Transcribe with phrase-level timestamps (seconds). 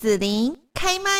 [0.00, 1.10] 紫琳开麦。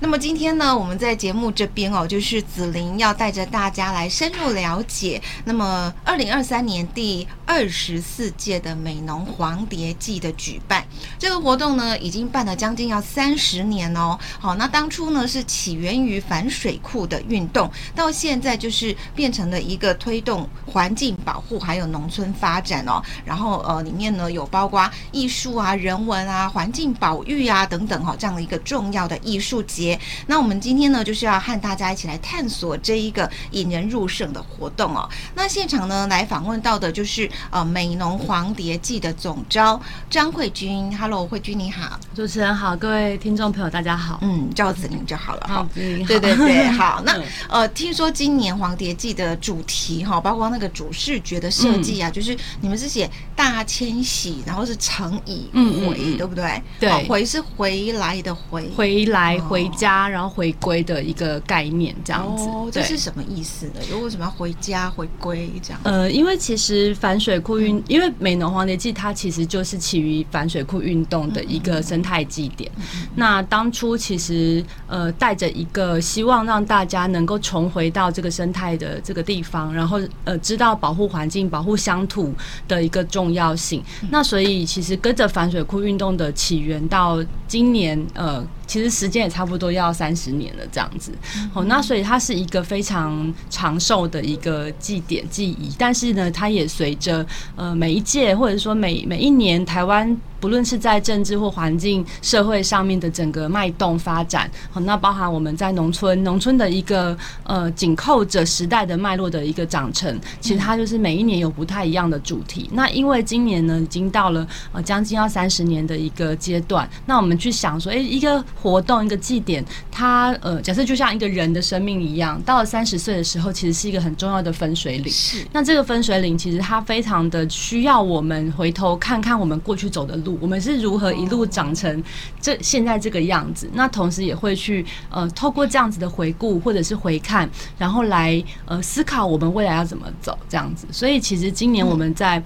[0.00, 5.20] 那么今天呢，我们在节目这边哦，就是紫琳要带着大家来深入了解。
[5.44, 10.82] 那么，二零二三年第二十四届的美浓黄蝶季的举办，
[11.18, 14.18] 这个活动呢，已经办了将近要三十年哦。
[14.40, 23.02] 好，那当初呢是起源于反水库的运动，到现在就是变成了一个推动环境保护还有农村发展哦。
[23.22, 30.00] 然后呃，里面呢有包括艺术啊、人文啊、环境保育啊等等哈、这样的一个重要的艺术节。
[30.26, 35.06] 那我们今天呢，就是要和大家一起来探索这一个引人入胜的活动哦。
[35.34, 40.96] 那现场呢，来访问到的就是呃美浓黄蝶季的总招张慧君。
[40.96, 44.18] Hello，慧君你好，主持人好，各位听众朋友大家好。
[44.22, 45.68] 嗯，叫子玲就好了哈。
[45.74, 47.02] 对对对，好。
[47.06, 56.62] 那呃，听说今年黄蝶季的主题哈，包括那个主视觉的设计啊，嗯、就是你们是写大迁徙，然后是乘以回，嗯嗯对不对？
[56.78, 62.44] 对，回是回来的回，回来回家，然后回归的一个概念，这样子。
[62.44, 63.80] 哦，这是什么意思呢？
[63.90, 65.80] 如果什么要回家回归这样？
[65.84, 72.68] 呃，因为其实反水库运，嗯、因为美浓黄蝶记它其实就是起于反水库运动的一个生态祭典。
[73.14, 82.34] 那当初其实呃带着一个希望让大家能够重回到这个生态的这个地方，然后呃知道保护环境、保护乡土
[82.66, 83.80] 的一个重要性。
[84.02, 88.44] 嗯、那所以其实跟着反水库运动的起源到今年呃。
[88.72, 91.12] 其实时间也差不多要三十年了，这样子。
[91.52, 100.16] 哦，那所以它是一个非常长寿的一个祭典记忆，但是呢，它也随着呃每一届或者说每每一年台湾。
[100.42, 112.68] 不论是在政治或环境、社会上面的整个脉动发展，好，那包含我们在农村，农村的一个呃紧扣着时代的脉络的一个长成，其实它就是每一年有不太一样的主题。
[112.72, 125.12] 那因为今年呢，已经到了呃将近要三十年的一个阶段，那我们去想说，诶，一个活动，一个祭典，它呃假设就像一个人的生命一样，到了三十岁的时候，其实是一个很重要的分水岭。
[125.12, 125.46] 是。
[125.52, 130.31] 那这个分水岭其实它非常的需要我们回头看看我们过去走的路。
[130.40, 132.02] 我们是如何一路长成
[132.40, 133.68] 这现在这个样子？
[133.74, 137.48] 那同时也会去呃透过这样子的回顾或者是回看，
[137.78, 140.86] 然后来呃思考我们未来要怎么走这样子。
[140.90, 142.42] 所以其实今年我们在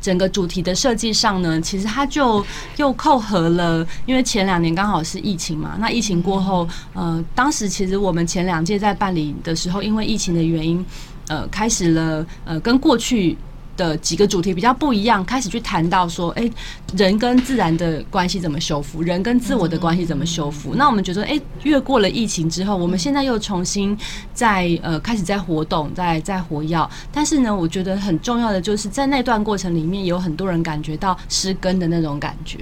[0.00, 2.44] 整个主题的设计上呢，其实它就
[2.76, 5.76] 又扣合了，因为前两年刚好是疫情嘛。
[5.80, 10.84] 那疫情过后，呃，当时其实我们前两届在办理的时候，因为疫情的原因，
[11.28, 13.36] 呃，开始了呃跟过去。
[13.76, 16.50] 的几个主题比较不一样，开始去谈到说，哎，
[16.96, 20.74] 人跟自然的关系怎么修复，人跟自我的关系怎么修复？
[20.74, 23.96] 那我们觉得，哎，越过了疫情之后，我们现在又重新
[24.32, 26.88] 在呃开始在活动，在在活跃。
[27.12, 32.58] 但是呢，我觉得很重要的就是在那段过程里面，有很多人感觉到失根的那种感觉。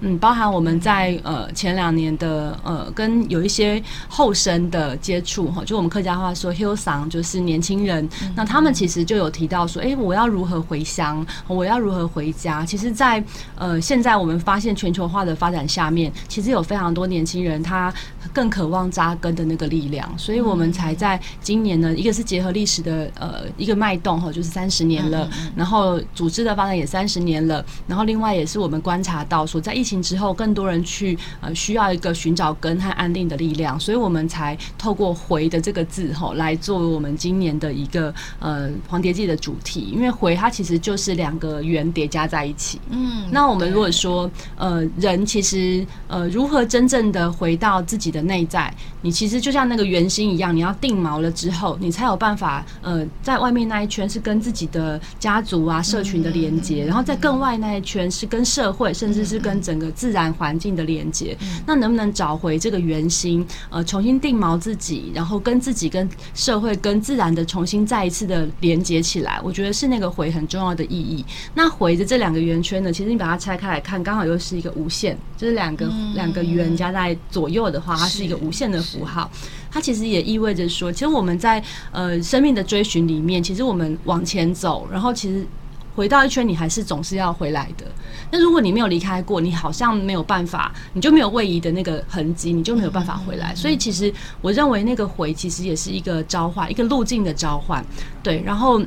[0.00, 12.64] 嗯，包含我们在呃前两年的呃跟有一些后生的接触哈，就我们客家话说 hill song 就是年轻人，那他们其实就有提到说，哎，我要如何回乡，我要如何回家？
[12.64, 17.92] 其实在，在呃现在我们发现全球化的发展下面，其实有非常多年轻人他
[18.32, 39.90] 更渴望扎根的那个力量，所以我们才在今年呢，一个是结合历史的呃一个脉动哈，就是三十年了，然后组织的发展也三十年了，然后另外也是我们观察到说在疫情之后，更多人去呃需要一个寻找根和安定的力量，所以我们才透过“回”的这个字吼来作为我们今年的一个呃黄蝶记的主题。
[39.92, 42.80] 因为“回”它其实就是两个圆叠加在一起。
[42.88, 59.90] 嗯，那我们如果说呃人其实呃如何真正的回到自己的内在，你其实就像那个圆心一样，你要定锚了之后，你才有办法呃在外面那一圈是跟自己的家族啊社群的连接，然后在更外那一圈是跟社会，甚至是跟整个。
[59.94, 63.46] 自然环境的连接，那能不能找回这个圆心？
[63.70, 71.24] 呃，重新定锚自己，然后跟自己、跟社会、跟自然的重新再一次的连接起来，我觉得是那个回很重要的意义。
[71.54, 79.30] 那回的这两个圆圈呢，其实你把它拆开来看，刚好又是一个无限，就是两个两个圆加在左右的话，它是一个无限的符号。
[79.70, 81.62] 它其实也意味着说，其实我们在
[81.92, 85.46] 呃生命的追寻里面，其实我们往前走，然后其实。
[85.94, 87.86] 回到一圈，你还是总是要回来的。
[88.30, 93.54] 那如果你没有离开过，你好像没有办法，你就没有位移的那个痕迹，你就没有办法回来。
[93.54, 97.84] 所以其实我认为那个回其实也是一个召唤，一个路径的召唤。
[98.22, 98.82] 对，然后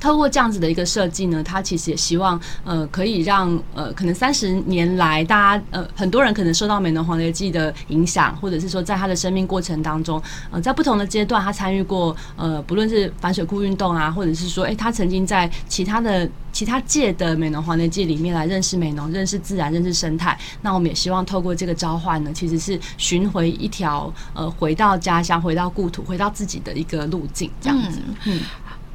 [0.00, 10.20] 透过这样子的一个设计呢，它其实也希望呃可以让呃可能三十年来大家呃很多人可能受到美浓黄蝶季的影响，或者是说在他的生命过程当中，
[10.50, 20.36] 呃在不同的阶段他参与过呃不论是反水库运动啊，或者是说哎、欸、他曾经在其他的其他届的美浓黄蝶季里面来认识美浓、认识自然、认识生态。
[20.62, 27.98] 那我们也希望透过这个召唤呢，其实是寻回一条呃回到家乡、回到故土、回到自己的一个路径，这样子。
[28.24, 28.40] 嗯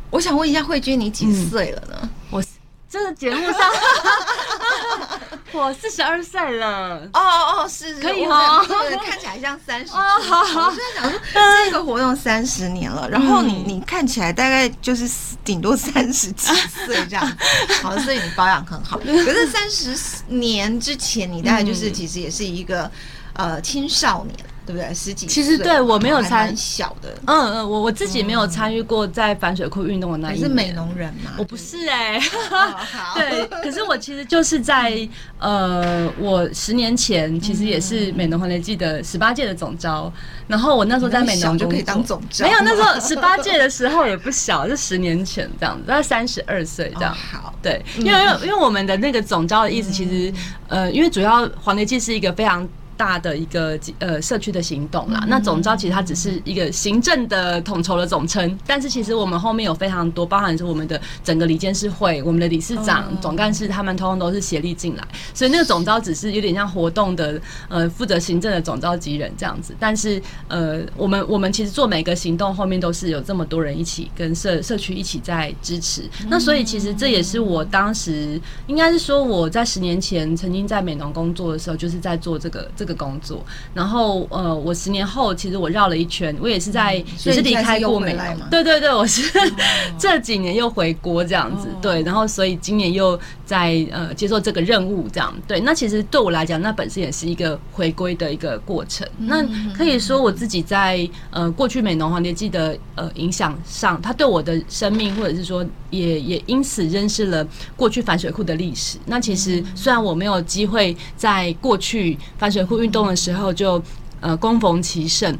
[0.09, 1.97] 我想问一下慧君，你几岁了呢？
[2.01, 2.43] 嗯、我
[2.89, 3.59] 这个节目上，
[5.51, 6.99] 我四十二岁了。
[7.13, 8.65] 哦哦哦，是可以哦，
[9.03, 9.91] 看起来像三十。
[9.91, 10.67] 哦，好好。
[10.67, 11.19] 我在想说，
[11.65, 15.09] 这个活动三十年了，然后你你看起来大概就是
[15.43, 16.53] 顶多三十几
[16.85, 17.37] 岁这样。
[17.83, 18.97] 好，所以你保养很好。
[18.99, 19.97] 可是三十
[20.27, 22.89] 年之前，你大概就是其实也是一个
[23.33, 24.37] 呃青少年。
[24.65, 24.93] 对不对？
[24.93, 30.39] 十几岁，其实对我没有参小的，嗯嗯，我我自己没有参与过在反水库运动的那一年。
[30.39, 31.31] 你是美容人吗？
[31.37, 32.19] 我不是哎、
[33.15, 35.07] 欸，对，可是我其实就是在
[35.39, 40.11] 呃，我十年前其实也是美浓黄蝶季的十八届的总招，
[40.47, 47.13] 然后我那时候在美浓就可以当总招，没有那时候 十八届的时候也不小，是十年前这样子，大概三十二岁这样。
[47.13, 50.33] 好，对，因为因为因为我们的那个总招的意思，其实
[50.67, 52.67] 呃，因为主要黄蝶季是一个非常。
[52.97, 82.84] 大的一个呃社区的行动啦，那总招其实它只是一个行政的统筹的总称，但是其实我们后面有非常多，包含是我们的整个理监事会、我们的理事长、总干事，他们通通都是协力进来，所以那个总招只是有点像活动的呃负责行政的总召集人这样子，但是呃我们我们其实做每个行动后面都是有这么多人一起跟社社区一起在支持，那所以其实这也是我当时应该是说我在十年前曾经在美农工作的时候，就是在做这个这个。
[82.85, 83.43] 这个工作，
[83.73, 89.23] 然后呃，我十年后其实我绕了一圈，我也是在也是离开过美浓，对对对，我是
[89.97, 99.07] 这几年又回国这样子，对，然后所以今年又在呃接受这个任务这样，对，那其实对我来讲，那本身也是一个回归的一个过程。
[99.17, 99.43] 那
[99.75, 108.99] 可以说我自己在呃过去美浓黄蝶记的呃影响上，它对我的生命，或者是说也也因此认识了过去反水库的历史。
[109.07, 112.74] 那其实虽然我没有机会在过去反水库。
[112.81, 113.81] 运动的时候就
[114.21, 115.37] 呃恭逢其盛，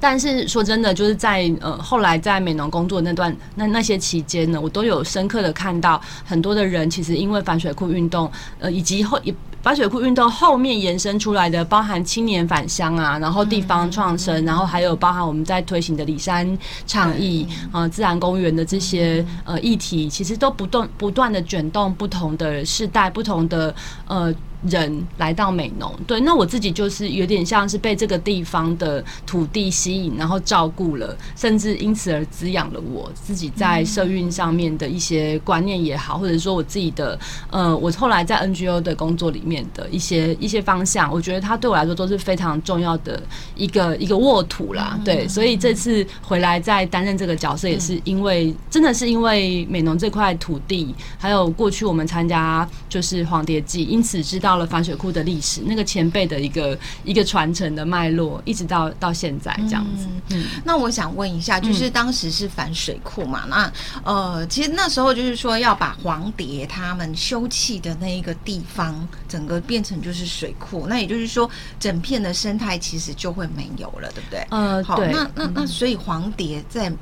[0.00, 9.18] 但是说真的，就是在呃后来在美农工作那段那那些期间呢，我都有深刻的看到很多的人其实因为反水库运动呃以及后
[9.62, 16.46] 反水库运动后面延伸出来的，包含青年返乡啊，然后地方创生，然后还有包含我们在推行的里山
[16.86, 23.74] 倡议啊、自然公园的这些呃议题，其实都不断不断的卷动不同的世代，不同的
[24.06, 24.34] 呃。
[24.68, 37.18] 人来到美浓，对，那我自己就是有点像是被这个地方的土地吸引，然后照顾了，甚至因此而滋养了我自己在社运上面的一些观念也好，或者说我自己的
[37.50, 43.22] 呃，我后来在 NGO 的工作里面的一些一些方向，我觉得它对我来说都是非常重要的
[43.54, 54.53] 一个一个沃土啦，对，所以这次回来再担任这个角色，也是因为真的是因为美浓这块土地，还有过去我们参加就是黄蝶季，因此知道。
[54.54, 60.06] 到了反水库的历史，那个前辈的一个一个传承的脉络，一直到到现在这样子。
[60.30, 63.46] 嗯，那我想问一下，就是当时是反水库嘛？
[63.48, 63.72] 那
[64.04, 70.86] 呃，其实那时候就是说要把黄蝶他们休憩的那一个地方，整个变成就是水库。
[70.88, 74.46] 那也就是说，整片的生态其实就会没有了，对不对？
[74.50, 76.92] 呃，好，那那那所以黄蝶在。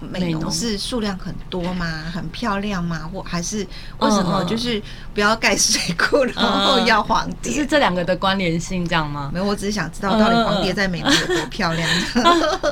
[0.00, 2.04] 美容是数量很多吗？
[2.12, 3.08] 很漂亮吗？
[3.12, 3.66] 或还是
[3.98, 4.82] 为什么就是
[5.12, 7.52] 不要盖水库，然后要黄蝶？
[7.52, 9.30] 是这两个的关联性这样吗？
[9.32, 11.88] 没有，我只是想知道到底黄蝶在美容有多漂亮。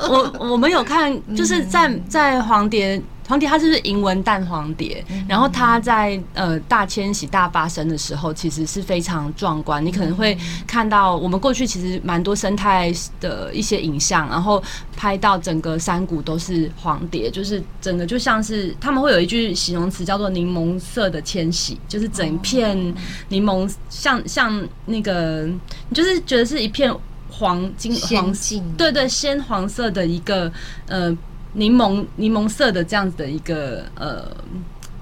[0.09, 3.01] 我我们有看，就是在在黄蝶。
[3.29, 5.05] 黄蝶它是不是银纹淡黄蝶？
[5.27, 9.85] 然后它在呃大迁徙、大发生的时候，其实是非常壮观。
[9.85, 14.61] 你可能会看到我们过去其实蛮多生态的一些影像，然后
[14.97, 22.75] 拍到整个山谷都是黄蝶，就是整个就像是他们会有一句形容词叫做“柠檬色的迁徙”，就是整片
[23.27, 26.91] 柠檬像像那个，你就是觉得是一片
[27.29, 28.33] 黄金黄，
[28.75, 30.51] 对对，鲜黄色的一个
[30.87, 31.15] 呃。
[31.53, 34.25] 柠檬柠檬色的这样子的一个呃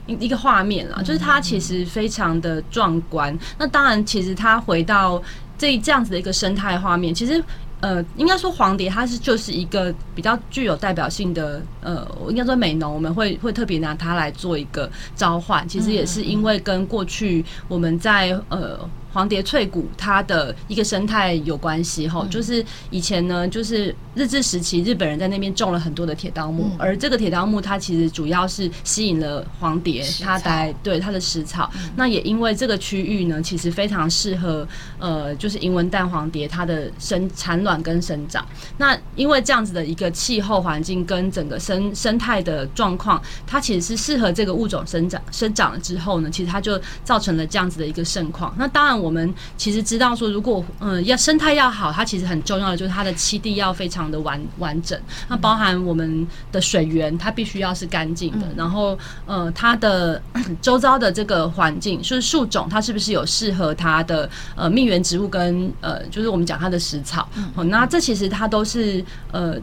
[0.06, 3.38] 一一个画面啦，就是它其实非常的壮观。
[3.58, 5.22] 那当然，其实它回到
[5.58, 7.44] 这这样子的一个生态画面，其实
[7.82, 15.68] 呃，应该说黄蝶它是就是一个比较具有代表性的呃，应该说美农我们会会特别拿它来做一个召唤。
[15.68, 18.80] 其实也是因为跟过去我们在呃。
[19.18, 31.68] 黄蝶翠谷它的一个生态有关系哈，就是以前呢，就是日治时期日本人在那边种了很多的铁道木，而这个铁道木它其实主要是吸引了黄蝶它来对它的食草。
[31.96, 34.68] 那也因为这个区域呢，其实非常适合
[35.00, 38.46] 呃，就是银纹蛋黄蝶它的生产卵跟生长。
[38.78, 48.54] 那因为这样子的一个气候环境跟整个生生态的状况，它其实是适合这个物种生长生长了之后呢，其实它就造成了这样子的一个盛况。
[48.60, 55.00] 那当然，我们其实知道说，如果嗯要生态要好，它其实很重要的就是它的栖地要非常的完完整。
[55.30, 58.46] 那包含我们的水源，它必须要是干净的。
[58.58, 60.22] 然后呃，它的
[60.62, 67.30] 周遭的这个环境，就是树种，它是不是有适合它的呃蜜源植物跟呃，就是我们讲它的食草。
[67.56, 69.56] 哦，那这其实它都是呃。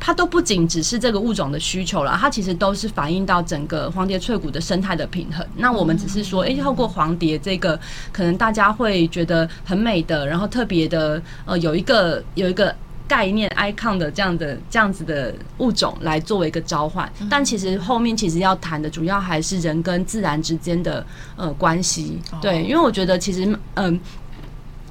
[0.00, 5.46] 它都不仅只是这个物种的需求了，它其实都是反映到整个黄蝶翠谷的生态的平衡。
[5.56, 7.78] 那我们只是说，哎、欸，透过黄蝶这个，
[8.10, 12.74] 可能大家会觉得很美的，然后特别的，呃，有一个有一个
[13.06, 17.12] 概念 icon 的这样的这样子的物种来作为一个召唤。
[17.28, 21.04] 但其实后面其实要谈的主要还是人跟自然之间的
[21.36, 22.18] 呃关系。
[22.40, 23.84] 对，因为我觉得其实嗯。
[23.84, 24.00] 呃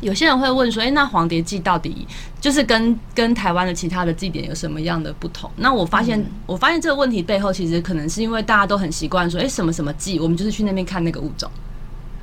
[0.02, 2.08] 有些人会问说：“诶，那黄蝶记到底
[2.40, 11.50] 就是跟跟台湾的其他的祭典有什么样的不同？”那我发现，我发现这个问题背后其实可能是因为大家都很习惯说：“诶，什么什么祭，我们就是去那边看那个物种。”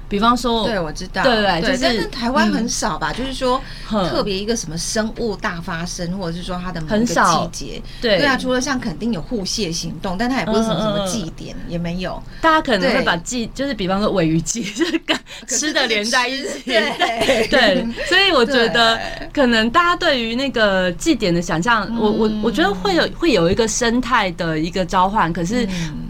[0.08, 3.12] 比方说，对，我知道，对对，就是台湾很少吧？
[3.12, 7.14] 就是说，特别一个什么生物大发生，或者是说它的某个季
[7.52, 8.18] 节，对。
[8.18, 12.22] 对啊，除了像肯定有互蟹行动，但它也不是什么什么祭典，也没有。
[12.40, 15.16] 大家可能会把祭，就是比方说尾鱼祭， 就是跟
[15.48, 17.46] 吃的连在一起， 对。
[17.48, 17.86] 对。
[18.08, 18.98] 所以我觉得，
[19.32, 25.66] 可能大家对于那个祭典的想象，我我我觉得会有会有一个生态的一个召唤，可是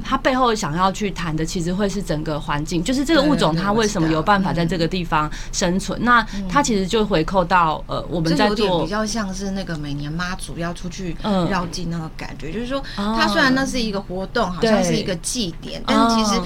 [0.09, 3.73] 它背后想要去谈的，其实会是整个环境，就是这个物种它。
[3.73, 5.99] 为什么有办法在这个地方生存？
[6.03, 11.17] 那它其实就回扣到呃，我们在做比较像是那个每年妈祖要出去
[11.51, 16.41] 绕境那个感觉，就是说，它虽然那是一个活动，好像是一个祭典，但是其实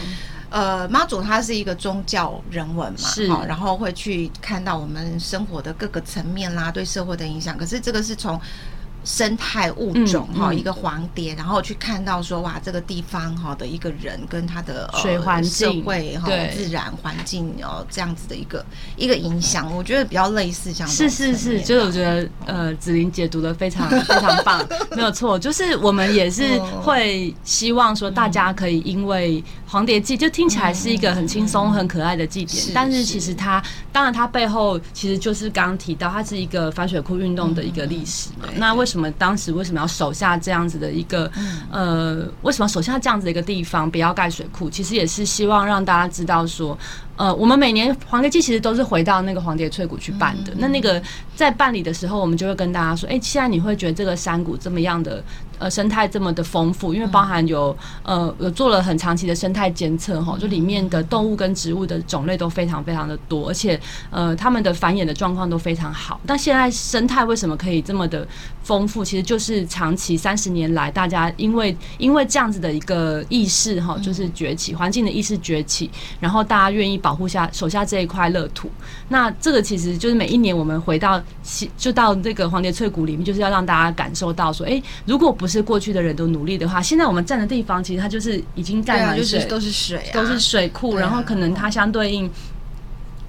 [0.48, 7.56] 呃，妈祖它是一个宗教人文嘛，是，然后会去看到我们生活的各个层面啦，对社会的影响。
[7.56, 8.40] 可是这个是从。
[9.04, 10.50] 生态物种哈，嗯。
[10.50, 18.64] 嗯、一个黄蝶，然后去看到说哇，这个地方哈的一个人跟他的水环境、社会哈、自然环境哦这样子的一个
[18.96, 20.88] 一个影响，我觉得比较类似这样。
[20.88, 24.66] 是是是，就是我觉得呃，子琳解读的非常 非常棒，
[24.96, 33.62] 没有错，就是我们也是会希望说大家可以因为黄蝶祭就听起来是一个很轻松很可爱的祭典，但是其实它
[33.92, 41.30] 当然它背后其实就是刚刚提到它是一个反水库运动的一个历史嘛，那为什么当时为什么要守下这样子的一个
[41.70, 44.68] 呃，为什么守下这样子的一个地方，不要盖水库？
[44.68, 46.76] 其实也是希望让大家知道说，
[47.14, 50.52] 呃，我们每年黄蝶祭其实都是回到那个黄蝶翠谷去办的。
[50.56, 51.00] 那那个
[51.36, 55.22] 在办理的时候，我们就会跟大家说，哎，现在你会觉得这个山谷这么样的。
[55.60, 63.78] 呃，生态这么的丰富，因为包含有呃有做了很长期的生态监测哈，就里面的动物跟植物的种类都非常非常的多，而且
[64.10, 66.18] 呃它们的繁衍的状况都非常好。
[66.26, 68.26] 但现在生态为什么可以这么的
[68.62, 69.04] 丰富？
[69.04, 78.70] 其实就是长期三十年来，大家因为因为这样子的一个意识哈，就是崛起环境的意识崛起，然后大家愿意保护下手下这一块乐土。
[79.08, 81.22] 那这个其实就是每一年我们回到
[81.76, 92.30] 就到这个黄蝶翠谷里面，就是要让大家感受到说，哎，如果不是是过去的人都努力的话，现在我们站的地方其实它就是已经盖满水，都是水，都是水库，然后可能它相对应。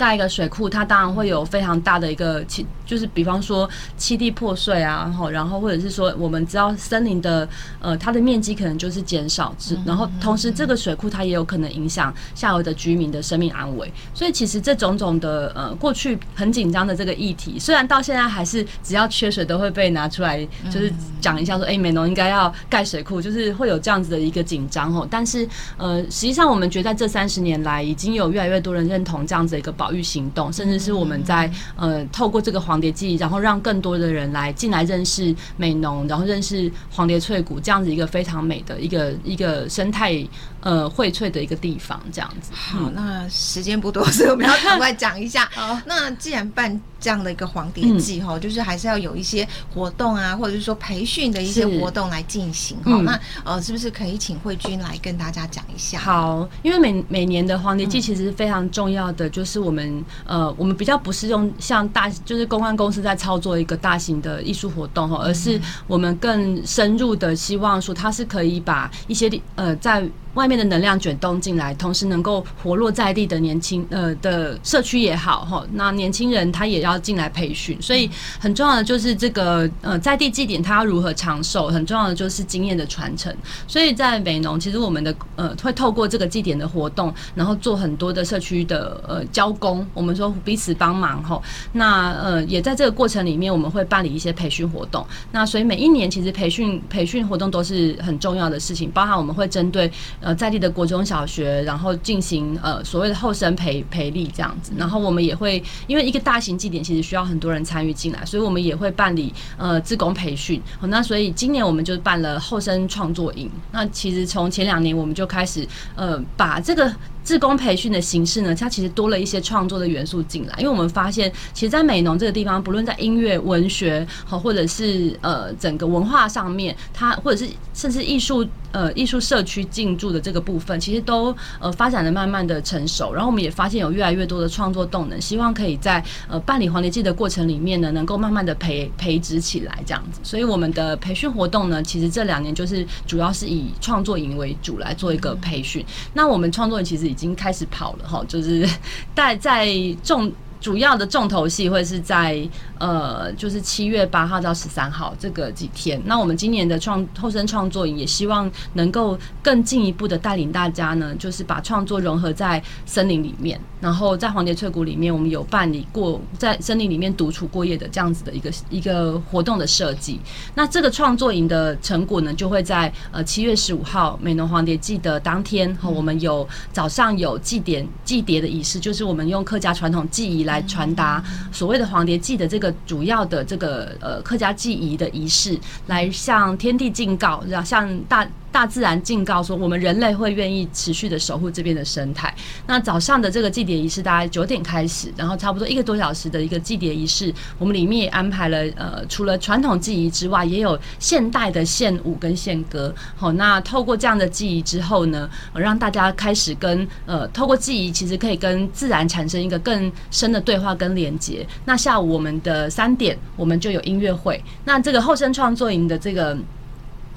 [0.01, 7.48] 盖一个水库，它当然会有非常大的一个气，就是比方说栖地破碎啊，然后然后或者是说，我们知道森林的
[7.79, 20.91] 呃它的面积可能就是减少，之然后同时这个水库它也有可能影响下游的居民的生命安危，所以其实这种种的呃过去很紧张的这个议题，虽然到现在还是只要缺水都会被拿出来，就是
[21.22, 29.91] 讲一下说，哎，美农应该要盖水库，就是会有这样子的一个紧张哦，但是呃实际上我们觉得在这三十年来，已经有越来越多人认同这样子的一个保。
[29.92, 40.26] 保育行动，甚至是我们在呃透过这个黄蝶记，然后让更多的人来进来认识美浓，然后认识黄蝶翠谷这样子一个非常美的一个一个生态
[40.62, 42.54] 呃荟萃的一个地方，这样子。
[42.54, 45.44] 好，那时间不多，所以我们要赶快讲一下。
[45.52, 52.77] 好，那既然办这样的一个黄蝶祭哈，就是还是要有一些活动啊，或者是说培训的一些活动来进行。
[52.86, 56.00] 好，那呃是不是可以请慧君来跟大家讲一下？
[56.00, 59.81] 好，因为每每年的黄蝶祭其实非常重要的，就是我们。
[60.27, 78.10] 呃，我们比较不是用像大，就是公关公司在操作一个大型的艺术活动哈，而是我们更深入的希望说，它是可以把一些呃在外面的能量卷动进来，同时能够活络在地的年轻呃的社区也好哈，那年轻人他也要进来培训，所以
[78.40, 83.36] 很重要的就是这个呃在地祭典它要如何长寿，很重要的就是经验的传承。
[83.68, 91.42] 所以在美农，其实我们的呃会透过这个祭典的活动，然后做很多的社区的呃交工，我们说彼此帮忙哈。
[91.74, 95.06] 那呃也在这个过程里面，我们会办理一些培训活动。
[95.32, 99.92] 那所以每一年其实培训培训活动都是很重要的事情，包含我们会针对。
[100.22, 110.62] 呃，在地的国中小学，然后进行呃所谓的后生培培力这样子，然后我们也会因为一个大型祭典，其实需要很多人参与进来，所以我们也会办理呃志工培训。
[110.80, 113.50] 好，那所以今年我们就办了后生创作营。
[113.72, 116.94] 那其实从前两年我们就开始呃把这个。
[117.24, 133.13] 志工培训的形式呢，它其实多了一些创作的元素进来，因为我们发现，其实，在美浓这个地方，不论在音乐、文学，好，或者是呃整个文化上面，它或者是甚至艺术呃艺术社区进驻的这个部分，其实都呃发展的慢慢的成熟。
[133.13, 140.20] 然后我们也发现有越来越多的创作动能，希望可以在呃办理黄蝶记的过程里面呢，能够慢慢的培培植起来这样子。
[140.24, 145.86] 所以我们的培训活动呢，其实这两年就是主要是以创作营为主来做一个培训。
[146.13, 147.12] 那我们创作营其实。
[147.12, 148.66] 已经开始跑了哈，就是
[149.13, 149.68] 在在
[150.01, 152.48] 重主要的重头戏会是在。
[152.82, 156.01] 呃，就是七月八号到十三号这个几天。
[156.06, 163.62] 那我们今年的创后生创作营也希望能够更进一步的带领大家呢，就是把创作融合在森林里面。
[163.80, 170.20] 然后在黄蝶翠谷里面，我们有办理过在森林里面独处过夜的这样子的一个一个活动的设计。
[170.56, 182.74] 那这个创作营的成果呢，就会在呃七月十五号美浓黄蝶祭的当天，和我们有早上有祭典祭蝶的仪式，就是我们用客家传统技艺来来传达所谓的黄蝶祭的这个。
[182.86, 188.27] 主要的这个呃客家祭仪的仪式，来向天地敬告，然后向大。
[188.51, 192.34] 大自然警告说，我们人类会愿意持续的守护这边的生态。
[192.67, 202.93] 那早上的这个祭典仪式大概九点开始，然后差不多一个多小时的一个祭典仪式，我们里面也安排了呃，除了传统祭仪之外，也有现代的献舞跟献歌。
[203.15, 211.48] 好，那透过这样的祭仪之后呢，让大家开始跟呃，透过祭仪其实可以跟自然产生一个更深的对话跟连接。
[211.63, 214.43] 那下午我们的三点，我们就有音乐会。
[214.65, 216.38] 那这个后生创作营的这个。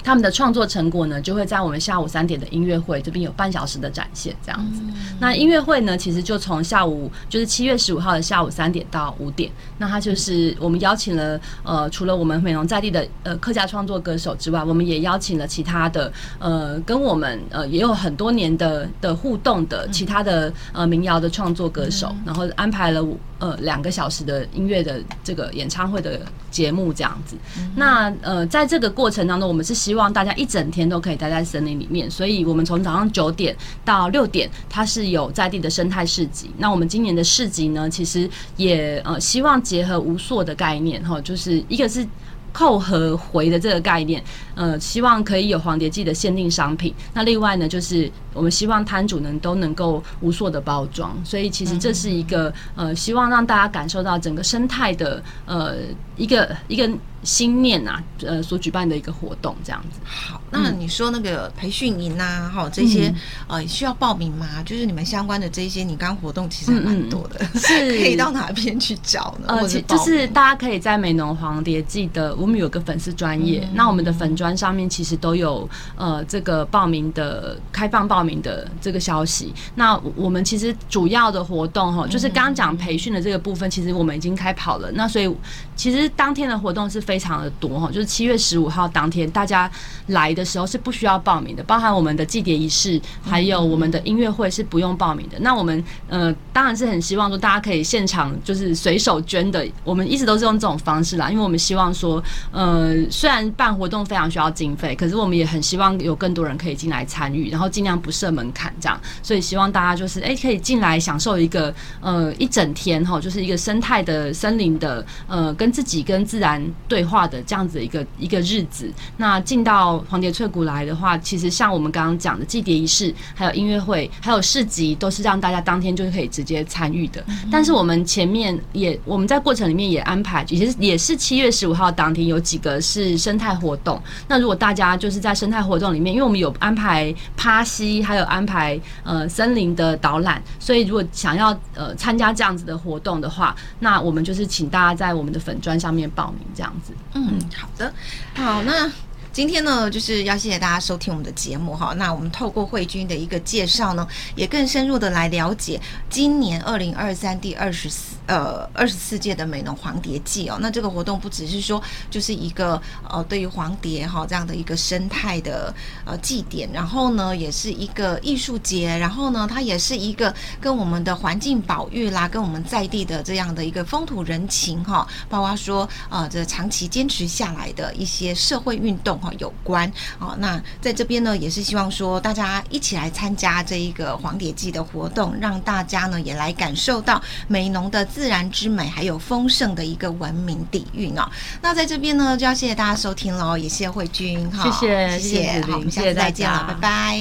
[0.05, 4.79] 他们的创作成果呢，就会在我们下午三点的音乐会这边有半小时的展现，这样子。
[5.19, 9.51] 那音乐会呢，其实就从下午就是七月十五号的下午三点到五点。
[9.79, 23.03] 那他就是我们邀请了呃，除了我们美容在地的呃客家创作歌手之外，我们也邀请了其他的呃跟我们呃也有很多年的的互动的其他的呃民谣的创作歌手，然后安排了
[23.39, 27.35] 呃两个小时的音乐的这个演唱会的节目这样子。
[27.75, 33.55] 那呃在这个过程当中，我们是希希望大家一整天都可以待在森林里面，所以我们从早上九点
[33.85, 36.51] 到六点，它是有在地的生态市集。
[36.57, 42.05] 那我们今年的市集呢，其实也呃希望结合无溯的概念哈，就是一个是
[42.51, 44.21] 扣和回的这个概念，
[44.53, 46.93] 呃，希望可以有黄蝶记的限定商品。
[47.13, 55.75] 那另外呢，就是我们希望摊主能都能够无溯的包装，所以其实这是一个呃，希望让大家感受到整个生态的呃
[56.17, 56.91] 一个一个。
[57.25, 59.99] 心念啊，呃，所举办的一个活动这样子。
[60.03, 63.13] 好，那你说那个培训营啊，哈、嗯，这些
[63.47, 64.61] 呃需要报名吗？
[64.63, 69.47] 就是你们相关的这些，你刚活动其实蛮多的，是 可以到哪边去找呢？
[69.47, 79.51] 呃，就是大家可以在美浓黄蝶记的，我们有个粉丝专业，嗯、那我们的粉砖上面其实都有呃这个报名的开放报名的这个消息。
[79.73, 84.91] 那我们其实主要的活动哈，就是刚刚讲培训的这个部分，其实我们已经开跑了。
[84.91, 85.35] 那所以
[85.75, 87.14] 其实当天的活动是非。
[87.15, 89.71] 非常的多哈，就是七月十五号当天，大家
[90.07, 95.37] 来的时候是不需要报名的，包含我们的祭典仪式，还有我们的音乐会是不用报名的。
[95.39, 117.04] 那我们呃，当然是很希望说大家可以现场就是随手捐的，我们一直都是用这种方式啦，因为我们希望说，呃，虽然办活动非常需要经费，可是我们也很希望有更多人可以进来参与，然后尽量不设门槛这样，所以希望大家就是哎、可以进来享受一个呃一整天哈，就是一个生态的森林的呃跟自己跟自然对。
[117.05, 127.23] 化的这样子一个一个日子，那进到黄蝶翠谷来的话，其实像我们刚刚讲的祭蝶仪式，还有音乐会，还有市集，都是让大家当天就可以直接参与的。
[127.51, 134.01] 但是我们前面也我们在过程里面也安排，其实也是七月十五号当天有几个是生态活动。
[134.27, 146.93] 那如果大家就是在生态活动里面，因为我们有安排趴溪，还有安排呃森林的导览，所以如果想要呃参加这样子的活动的话，那我们就是请大家在我们的粉砖上面报名这样子。
[147.13, 147.93] 嗯，好的，
[148.35, 148.91] 好，那
[149.35, 151.93] 今天呢，就是要谢谢大家收听我们的节目哈。
[151.97, 155.77] 那我们透过慧君的一个介绍呢，也更深入的来了解
[156.09, 160.57] 今年二零二三第二十四呃二十四届的美浓黄蝶季哦。
[160.61, 180.35] 那这个活动不只是说就是一个呃对于黄蝶哈这样的一个生态的呃祭典，然后呢也是一个艺术节，然后呢它也是一个跟我们的环境保育啦，跟我们在地的这样的一个风土人情哈，包括说呃这长期坚持下来的一些社会运动哈有关哦。
[180.39, 191.27] 那在这边呢也是希望说大家一起来参加这一个黄蝶季的活动，让大家呢也来感受到美浓的自然之美，还有丰盛的一个文明底蕴哦。
[191.61, 197.19] 那在这边呢就要谢谢大家收听喽，也谢谢慧君哈，谢谢谢谢，好，我们下次再见了，拜拜。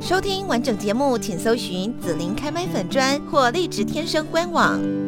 [0.00, 5.07] 收听完整节目，请搜寻紫琳开麦粉砖或荔枝天生官网。